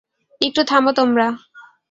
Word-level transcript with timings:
একটু 0.41 0.61
থামো 0.63 0.91
তোমরা! 0.93 1.27